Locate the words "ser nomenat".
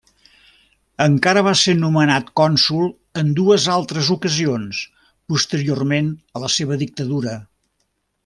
1.63-2.31